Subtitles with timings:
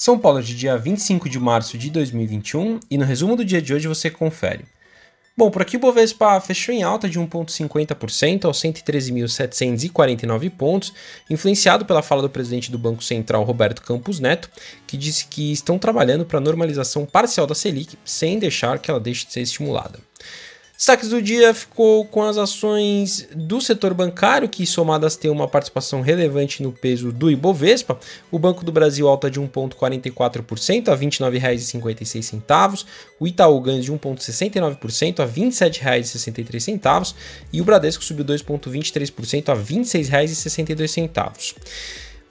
[0.00, 3.74] São Paulo de dia 25 de março de 2021 e no resumo do dia de
[3.74, 4.64] hoje você confere.
[5.36, 10.94] Bom, por aqui o Bovespa fechou em alta de 1,50% aos 113.749 pontos,
[11.28, 14.48] influenciado pela fala do presidente do Banco Central, Roberto Campos Neto,
[14.86, 18.98] que disse que estão trabalhando para a normalização parcial da Selic sem deixar que ela
[18.98, 19.98] deixe de ser estimulada.
[20.80, 26.00] Destaques do dia ficou com as ações do setor bancário, que somadas têm uma participação
[26.00, 28.00] relevante no peso do Ibovespa.
[28.30, 32.86] O Banco do Brasil alta de 1,44% a R$ 29,56.
[33.20, 37.14] O Itaú ganha de 1,69% a R$ 27,63.
[37.52, 41.56] E o Bradesco subiu 2,23% a R$ 26,62.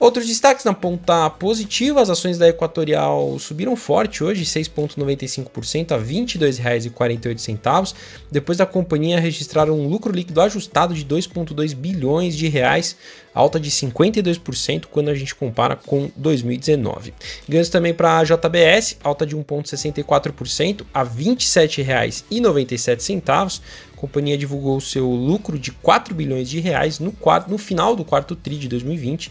[0.00, 6.04] Outros destaques na ponta positiva, as ações da Equatorial subiram forte hoje, 6,95% a R$
[6.04, 7.94] 22,48,
[8.30, 12.96] depois da companhia registrar um lucro líquido ajustado de 2,2 bilhões de reais,
[13.34, 17.12] alta de 52% quando a gente compara com 2019.
[17.46, 23.60] Ganhos também para a JBS, alta de 1,64% a R$ 27,97
[24.00, 28.02] a companhia divulgou seu lucro de 4 bilhões de reais no, quarto, no final do
[28.02, 29.30] quarto TRI de 2020,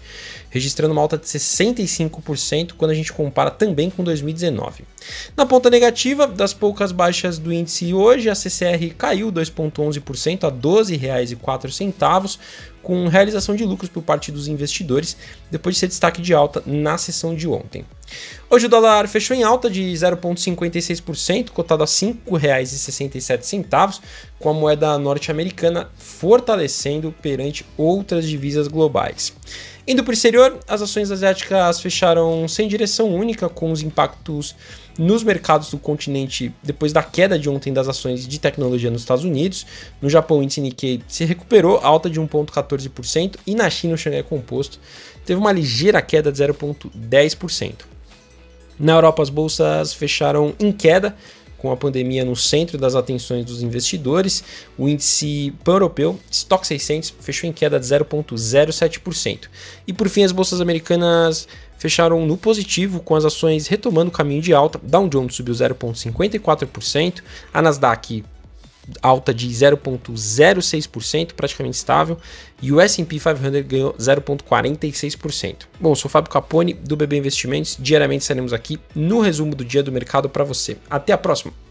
[0.51, 4.83] registrando uma alta de 65% quando a gente compara também com 2019.
[5.35, 10.53] Na ponta negativa, das poucas baixas do índice hoje, a CCR caiu 2,11% a R$
[10.53, 12.37] 12,04,
[12.81, 15.17] com realização de lucros por parte dos investidores,
[15.51, 17.85] depois de ser destaque de alta na sessão de ontem.
[18.49, 23.99] Hoje o dólar fechou em alta de 0,56%, cotado a R$ 5,67,
[24.39, 29.33] com a moeda norte-americana fortalecendo perante outras divisas globais.
[29.89, 34.55] Indo para o exterior, as ações asiáticas fecharam sem direção única, com os impactos
[34.99, 39.25] nos mercados do continente depois da queda de ontem das ações de tecnologia nos Estados
[39.25, 39.65] Unidos.
[39.99, 44.21] No Japão, o índice Nikkei se recuperou, alta de 1,14%, e na China, o Xangai
[44.21, 44.79] Composto
[45.25, 47.73] teve uma ligeira queda de 0,10%.
[48.79, 51.15] Na Europa, as bolsas fecharam em queda,
[51.59, 54.43] com a pandemia no centro das atenções dos investidores,
[54.77, 59.49] o índice pan-europeu, Stock 600, fechou em queda de 0,07%.
[59.85, 61.47] E por fim, as bolsas americanas
[61.77, 64.79] fecharam no positivo, com as ações retomando o caminho de alta.
[64.81, 67.21] Dow Jones subiu 0,54%,
[67.53, 68.23] a Nasdaq
[69.01, 72.17] alta de 0,06%, praticamente estável,
[72.61, 75.67] e o S&P 500 ganhou 0,46%.
[75.79, 79.91] Bom, sou Fábio Capone do BB Investimentos, diariamente estaremos aqui no resumo do dia do
[79.91, 80.77] mercado para você.
[80.89, 81.68] Até a próxima!